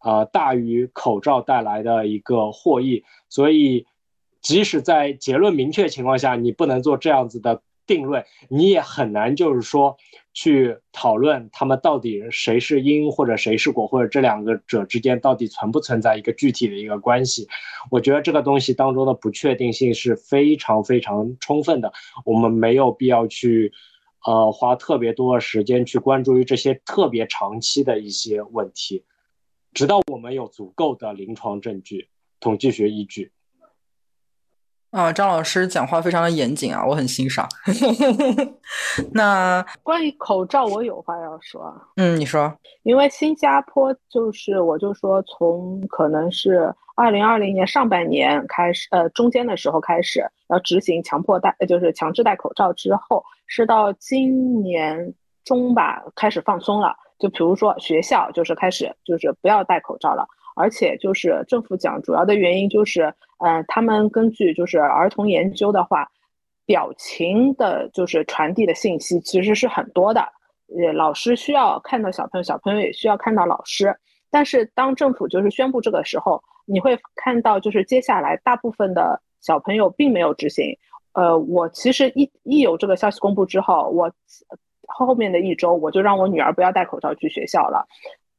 [0.00, 3.86] 呃大于口罩带来的一个获益，所以。
[4.42, 9.96] 即使在结论明确情况下，你不能做这样子的定论，你也很难就是说
[10.34, 17.46] 去讨论他们到底谁是因或者谁是果，或者这两个者之间到底存不存在一个具体的一个关系。
[17.90, 21.92] 我觉得这个东西当中的不确定性是非常非常充分的，
[22.24, 23.72] 我们没有必要去，
[24.26, 29.04] 呃，花特别多的时间去关注于这些特别长期的一些问题，
[29.72, 32.08] 直到我们有足够的临床证据、
[32.40, 33.30] 统计学依据。
[34.96, 37.46] 啊，张老师讲话非常的严谨啊，我很欣赏。
[39.12, 41.70] 那关于口罩，我有话要说。
[41.96, 42.50] 嗯，你说。
[42.82, 55.12] 因为新加坡就是，我就说从可能是二零二零年上半年开始，呃，中间的时候开始要执行强迫戴，就是强制戴口罩之后，是到今年
[55.44, 56.96] 中吧开始放松了。
[57.18, 60.26] 就比如说学校，就是开始就是不要戴口罩了。
[60.58, 66.10] 而且就是政府讲，主要的原因就是，呃，他们根据就是儿童研究的话，
[66.64, 70.20] 表情的就是传递的信息其实是很多的，
[70.78, 73.94] 呃，老师需要看到小朋友，小朋友也需要看到老师。
[74.30, 80.76] 但是当政府就是宣布这个时候，你会看到就是接下来大部分的小朋友并没有执行。
[81.12, 84.10] 呃，我其实一一有这个消息公布之后，我
[84.86, 87.86] 后面的一周我就让我女儿不要戴口罩去学校了。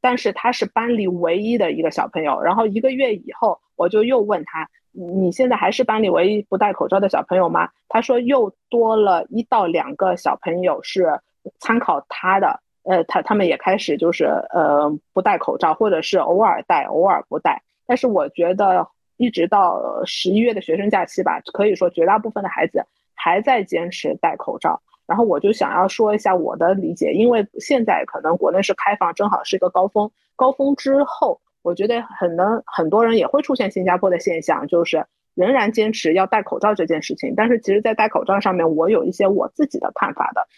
[0.00, 11.20] 但是她是班里唯一的一个小朋友，然后一个月以后，我就又问他：“你现在还是班里唯一不戴口罩的小朋友吗？”他说：“又多了一到两个小朋友是
[11.58, 17.62] 参考他的，呃，他他们也开始就是呃不戴口罩，或者是偶尔戴，偶尔不戴。
[17.86, 18.86] 但是我觉得
[19.16, 22.84] 一直到十一月的学生假期吧，可以说绝大部分的孩子
[23.14, 30.10] 还在坚持戴口罩。”然后我就想要说一下我的理解，因为现在可能国内是开放，正好是一个高峰。
[30.36, 37.34] 高峰之后，我觉得很能很多人也会出现新加坡的现象，就是仍然坚持要戴口罩这件事情。
[37.36, 40.48] 但是其实，在戴口罩上面，我有一些我自己的看法的。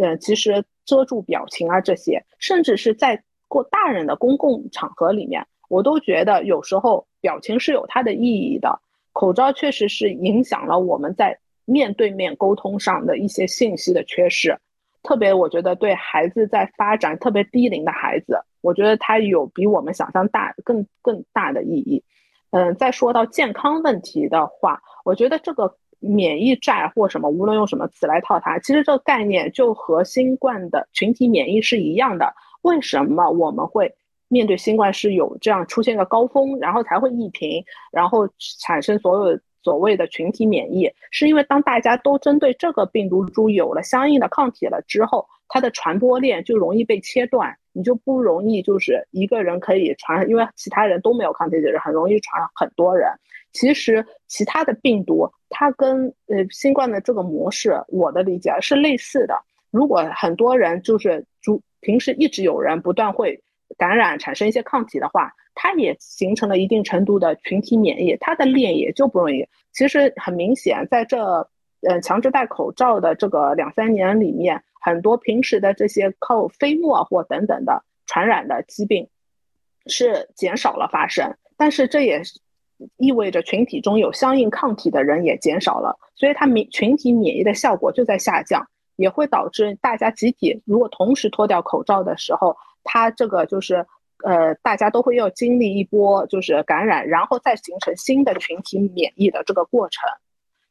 [0.00, 8.80] 呃，其实遮住表情啊这些，甚至是在过大人的公共场合里面，我都觉得有时候表情是有它的意义的。
[9.12, 14.58] 口罩确实是影响了我们在面对面沟通上的一些信息的缺失。
[15.02, 22.04] 特别，我觉得对孩子在发展特别低龄的孩子，我觉得他有比我们想象大更更大的意义。
[22.50, 32.32] 嗯，再说到健康问题的话，我觉得这个免疫债或什么，无论用什么词来套它，其实这个概念就和新冠的群体免疫是一样的。
[32.62, 33.92] 为什么我们会
[34.28, 38.28] 面对新冠是有这样出现个高峰，然后才会疫平，然后
[38.60, 39.38] 产生所有？
[39.62, 53.08] 所谓的群体免疫，是因为当大家都针对这个病毒株有了相应的抗体了之后，它的传播链就容易被切断，你就不容易就是一个人可以传，因为其他人都没有抗体的人，很容易传很多人。
[53.52, 59.34] 其实其他的病毒，它跟呃新冠的这个模式，我的理解是类似的。
[59.70, 63.42] 如果很多人就是主平时一直有人不断会
[63.78, 65.32] 感染，产生一些抗体的话。
[65.54, 69.46] 它也形成了一定程度的群体免疫，它的链也就不容易。
[69.74, 71.46] 其实很明显，在这
[71.82, 79.10] 呃强制戴口罩的这个两三年里面，很多平时的这些靠飞沫或等等的传染的疾病
[79.84, 82.22] 是减少了发生，但是这也
[82.96, 88.66] 意味着群体中有相应抗体的人也减少了，所以它免群体免疫的效果就在下降，
[88.96, 93.86] 也会导致大家集体如果同时脱掉口罩的时候，它这个就是。
[94.24, 100.08] 呃，大家都会要经历一波就是感染，然后再形成新的群体免疫的这个过程，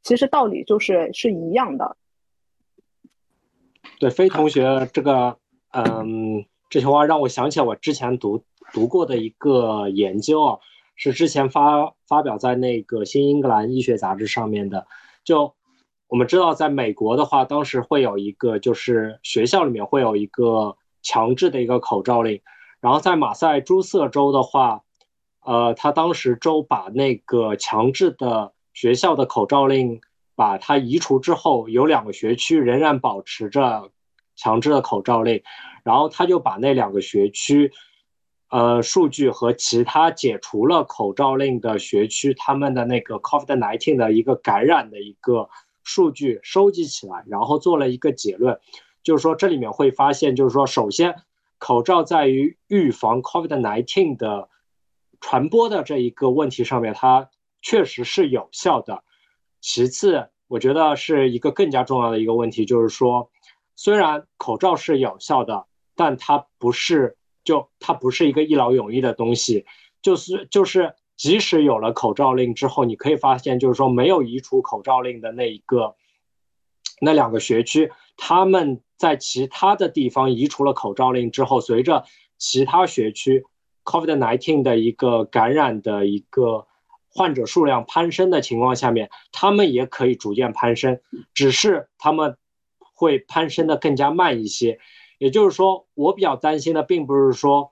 [0.03, 1.97] 其实道理就是是一样的。
[3.99, 5.38] 对，飞同学这个，
[5.74, 8.41] 嗯，这句话让我想起我之前读
[8.72, 10.57] 读过的一个研究啊，
[10.95, 14.88] 是之前发发表在那个《新英格兰医学杂志》上面的。
[15.26, 15.53] 就
[16.07, 22.41] 我们知道，在美国的话，当时会有一个，就是学校里面会有一个强制的一个口罩令。
[22.80, 24.84] 然后在马赛诸塞州的话，
[25.45, 30.02] 呃，他当时州把那个强制的学校的口罩令
[30.36, 33.91] 把它移除之后，有两个学区仍然保持着
[34.36, 35.43] 强制的口罩令，
[35.84, 37.72] 然后他就把那两个学区，
[38.49, 45.49] 呃，数据和其他解除了口罩令的学区他们的那个 COVID-19 的一个感染的一个
[45.84, 48.60] 数据收集起来，然后做了一个结论，
[49.04, 51.16] 就是说这里面会发现，就是说首先。
[51.64, 54.49] 口罩在于预防 COVID-19 的
[55.20, 57.30] 传播的这一个问题上面，它
[57.62, 59.04] 确实是有效的。
[59.60, 63.30] 其次，我觉得是一个更加重要的一个问题，就是说，
[63.76, 69.68] 虽然口罩是有效的，但它不是就它不是一个一劳永逸的东西。
[70.02, 75.95] 就是就是，即使有了口罩令之后，你可以发现，就是说没有移除口罩令的那一个
[76.99, 78.82] 那两个学区，他们。
[79.02, 82.06] 在其他的地方移除了口罩令之后，随着
[82.38, 83.43] 其他学区
[83.84, 86.68] COVID-19 的一个感染的一个
[87.10, 90.99] 患者数量攀升的情况下面，他们也可以逐渐攀升，
[91.34, 92.38] 只是他们
[92.93, 94.78] 会攀升的更加慢一些。
[95.18, 97.72] 也就是说，我比较担心的并不是说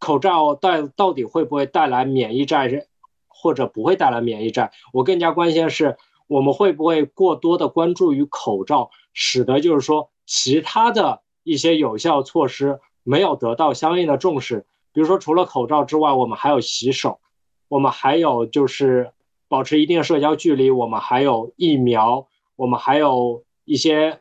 [0.00, 2.88] 口罩带到底会不会带来免疫债，
[3.28, 5.96] 或者不会带来免疫债，我更加关心的是
[6.26, 10.10] 我们会不会过多的关注于口罩，使得就是说。
[10.26, 17.20] 其他的一些有效措施没有得到相应的重视，比如说除了口罩之外，我们还有洗手，
[17.68, 19.12] 我们还有就是
[19.46, 24.20] 保持一定社交距离，我们还有疫苗，我们还有一些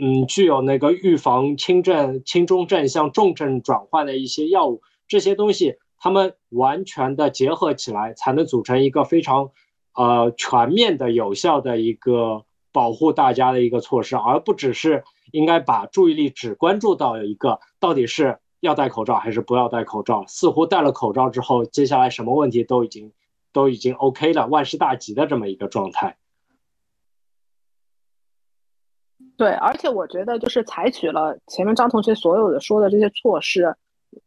[0.00, 9.50] 嗯具有那个预防轻症、轻中症向重症转换的一些药物，这些东西它们完全的结合起来，才能组成一个非常
[9.94, 15.04] 呃全面的、有效的一个保护大家的一个措施，而不只是。
[15.34, 20.24] 应该把注意力只关注到一个，到底是要戴口罩还是不要戴口罩？
[20.28, 23.12] 似乎戴了口罩之后，接下来什么问题都已经
[23.52, 26.16] 都已经 OK 了，万事大吉的这么一个状态。
[29.36, 33.74] 对，而且我觉得就是采取了前面张同学所有的说的这些措施。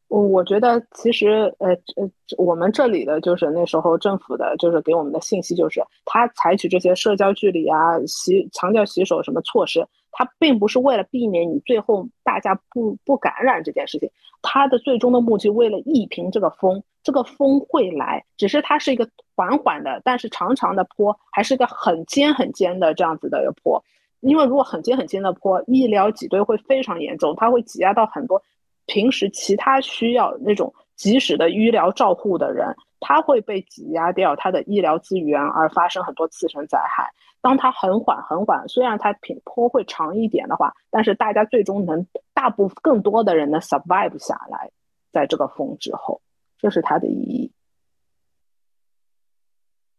[0.10, 9.86] 我我觉得其实呃呃，我们这里的就是那时候政府的，就是给我们的信息就是，他采取这些社交距离啊、洗强调洗手什么措施，
[10.20, 14.10] 他并不是为了避免你最后大家不不感染这件事情，
[14.42, 23.84] 他的最终的目的为了抑平这个风，这个风会来，只是它是一个缓缓的，但是长长的坡，还是个很尖很尖的这样子的一个坡，
[24.22, 28.42] 因为如果很尖很尖的坡，医疗挤兑会非常严重，它会挤压到很多。
[28.88, 37.12] 平时其他需要那种及时的医疗照护的人，它会被挤压掉它的医疗资源，而发生很多次生灾害。
[37.42, 44.72] 当它很缓很缓，虽然它平坡会长一点的话，但是大家最终能大部分更多的人能 survive 下来，
[45.12, 46.20] 在这个风之后，
[46.58, 47.52] 这是它的意义。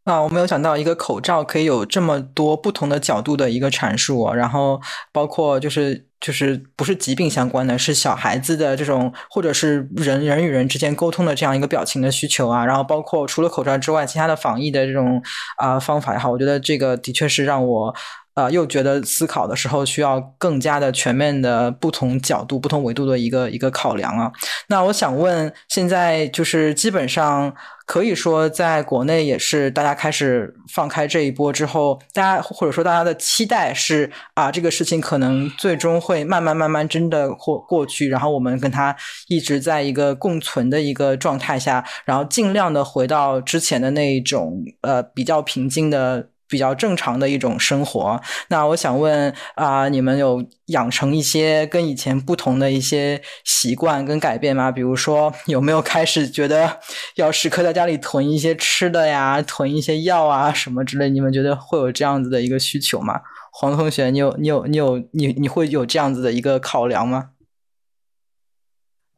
[0.09, 4.81] 啊，我没有想到一个口罩可以有这么多不同的角度的一个阐述，然后
[5.13, 15.23] 包括就是就是不是疾病相关的，是小孩子的这种，或者是人人与人之间沟通的这样一个表情的需求啊，然后包括除了口罩之外，其他的防疫的这种
[15.59, 17.95] 啊方法也好，我觉得这个的确是让我。
[18.39, 24.31] 呃，又觉得思考的时候需要更加的全面的不同角度、不同维度的一个一个考量啊。
[24.69, 27.53] 那我想问，现在就是基本上
[27.85, 38.95] 可以说，在国内也是大家开始放开这一波之后，大家或者说大家的期待是啊，这个事情可能最终会慢慢慢慢真的过过去，然后我们跟他
[39.27, 46.29] 一直在一个共存的一个状态下，然后尽量的回到之前的那一种呃比较平静的。
[46.49, 48.21] 比较正常的一种生活。
[48.49, 54.73] 那我想问啊，你们有养成一些跟以前不同的一些习惯跟改变吗？
[54.73, 56.81] 比如说，有没有开始觉得
[57.17, 61.11] 要时刻在家里囤一些吃的呀，囤一些药啊什么之类？
[61.11, 63.21] 你们觉得会有这样子的一个需求吗？
[63.53, 67.31] 黄同学，你有你有你有你你会有这样子的一个考量吗？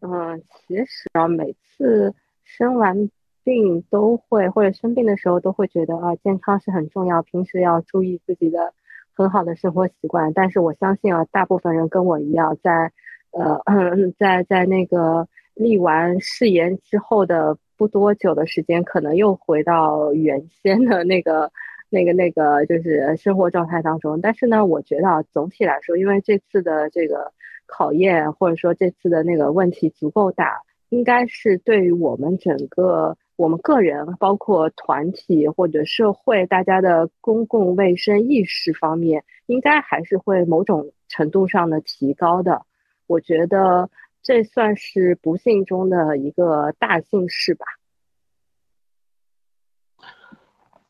[0.01, 2.15] 嗯，其实啊，每次
[2.45, 3.11] 生完。
[3.43, 8.75] 病都会或者生病的时候都会觉得啊，健康是很重要，平时要注意自己的
[9.15, 10.33] 很好的生活习惯。
[10.35, 12.93] 但是我相信啊，大部分人跟我一样，在
[13.33, 13.61] 呃
[14.19, 21.51] 在在那个立完誓言之后的不多久的时间，可能又回到原先的那个
[21.89, 24.21] 那个那个就是生活状态当中。
[24.21, 27.33] 但是呢，我觉得啊，总体来说，因为这次的这个
[27.67, 30.61] 考验或者说这次的那个问题足够大，
[30.91, 33.17] 应该是对于我们整个。
[33.41, 42.67] 我们个人，包括团体或者社会，大家的公共卫生意识方面，应该还是会某种程度上的提高的。
[43.07, 43.89] 我觉得
[44.23, 47.65] 这算是不幸中的一个大幸事吧。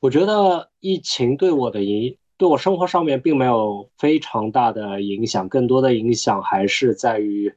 [0.00, 7.54] 我觉得疫情对我的影，对我生活上面并没有非常大的影响，更多的影响还是在于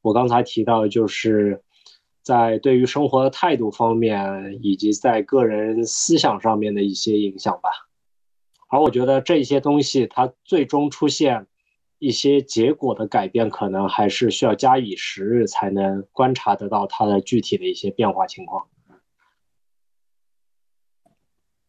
[0.00, 1.62] 我刚才提到，就是。
[2.30, 7.68] 在对于生活的态度方面，以及在个人思想上面的一些影响吧。
[8.68, 11.48] 而我觉得这些东西，它最终出现
[11.98, 18.68] 一些结果的改变，可能还是需要加以时日才能观察得到它的具体的一些变化情况。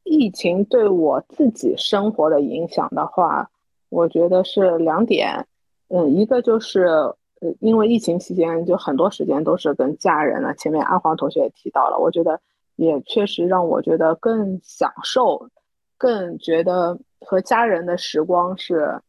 [0.04, 3.50] 疫情对我自己生活的影响的话，
[3.90, 5.48] 我觉得是两点。
[5.88, 7.16] 嗯，一个就是。
[7.60, 10.54] 因为疫情期间就很多时间都是跟家人了。
[10.54, 12.40] 前面阿黄同学也提到了，我觉得
[12.76, 15.50] 也确实让我觉得更享受，
[15.98, 19.02] 更觉得和家人的时光是，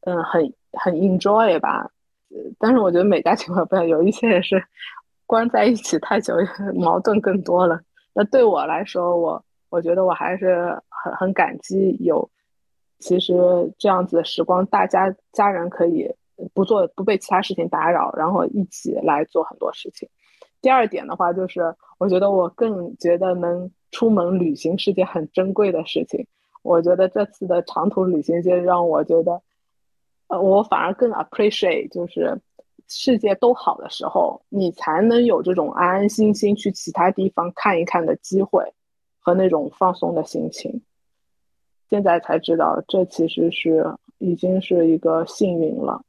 [0.00, 1.90] 嗯，很很 enjoy 吧。
[2.58, 4.64] 但是我觉得每家情况不一样，有一些也是
[5.26, 6.34] 关在一起太久，
[6.74, 7.78] 矛盾更多了。
[8.14, 12.30] 那对我来说，我我觉得我还是很很感激有，
[12.98, 13.34] 其实
[13.78, 16.10] 这样子的时光，大家家人可以。
[16.54, 20.08] 不做不被其他事情打扰，然后一起来做很多事情。
[20.60, 26.26] 第二点的话，就是我觉得我更觉得能出门旅行是件很珍贵的事情。
[26.62, 29.42] 我觉得这次的长途旅行就让我觉得，
[30.28, 32.40] 呃，我反而更 appreciate，就是
[32.86, 38.72] 世界都好的时候，你才能有这种安安心心去其他地方看一看的机会
[39.18, 40.82] 和那种放松的心情。
[41.90, 43.84] 现在才知道，这其实是
[44.18, 46.04] 已经是一个幸运了。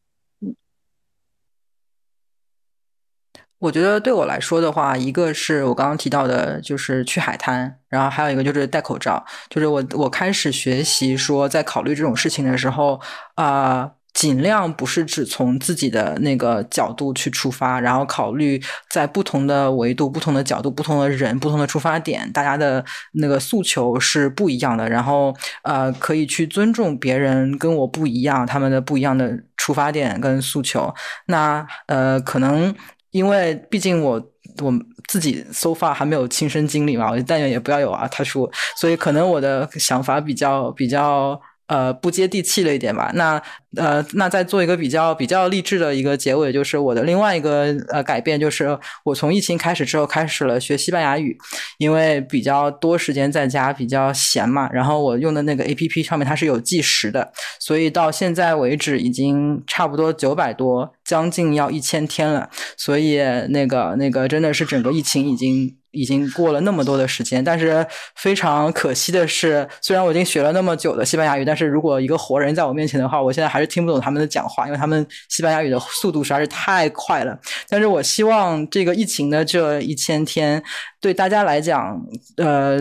[3.64, 9.24] 我觉得对我来说的话，一个是我刚刚提到的，就是去海滩，然后还有一个就是戴口罩。
[9.49, 12.99] 就是我我开始学习说，在考虑这种事情的时候，
[13.36, 22.84] 啊，尽量不是只从自己的那个角度去出发，然后考虑在不同的维度、不同的角度、不同的人、不同的出发点，大家的
[23.14, 24.89] 那个诉求是不一样的。
[24.89, 25.34] 然后
[25.64, 30.93] 呃，可以去尊重别人跟我不一样，他们的不一样的出发点跟诉求。
[31.28, 32.76] 那呃，可能。
[33.14, 34.22] 因为毕竟我
[34.61, 34.74] 我
[35.07, 38.05] 自己 so far 还没有亲身经历嘛，我但愿也不要有啊。
[38.09, 41.39] 他说，所以可能我的想法比较比较。
[41.68, 43.09] 呃，不接地气了一点吧。
[43.16, 43.41] 那
[43.78, 51.36] 呃，那再做一个比较比较励志的一个结尾，就是我的另外一个呃改变，就是我从疫情开始之后开始了学西班牙语，
[51.78, 54.70] 因为比较多时间在家，比较闲嘛。
[54.74, 62.49] 然后我用的那个 A P P 上面它是有计时的，所以到现在为止已经差不多九百多，将近要一千天了。
[62.78, 63.18] 所以
[63.49, 65.78] 那个那个真的是整个疫情已经。
[65.95, 67.86] 已经过了那么多的时间，但是
[68.16, 77.39] 非常可惜的是，虽然我已经学了那么久的西班牙语，但是如果一个活人在我面前的话，我现在还是听不懂他们的讲话，因为他们西班牙语的速度实在是太快了。
[77.70, 80.64] 但是我希望这个疫情的这一千天
[80.99, 82.01] 对大家来讲，
[82.38, 82.80] 呃，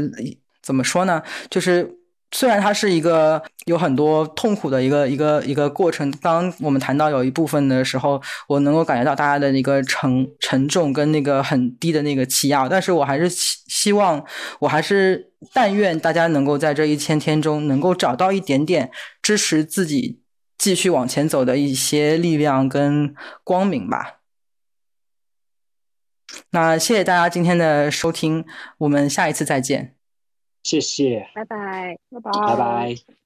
[0.63, 1.23] 怎么说呢？
[1.51, 1.99] 就是。
[2.33, 14.25] 虽然它是一个有很多痛苦的一个一个一个过程，当我们谈到有一部分的时候，我能够感觉到大家的一个沉沉重跟那个很低的那个气压，但是我还是希希望，
[14.61, 18.91] 我还是但愿大家能够在这一千天中能够找到一点点
[19.23, 20.21] 支持自己
[20.57, 23.15] 继续往前走的一些力量跟
[23.45, 24.21] 光明吧。
[26.51, 28.45] 那谢谢大家今天的收听，
[28.79, 30.02] 我们下一次再见。
[30.63, 33.22] 谢谢，拜拜，拜拜，拜拜。